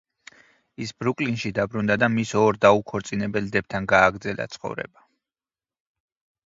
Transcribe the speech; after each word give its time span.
ის 0.85 0.93
ბრუკლინში 1.03 1.51
დაბრუნდა 1.59 1.97
და 2.05 2.09
მის 2.15 2.31
ორ 2.41 2.59
დაუქორწინებელ 2.65 3.53
დებთან 3.59 3.91
გააგრძელა 3.95 4.51
ცხოვრება. 4.57 5.09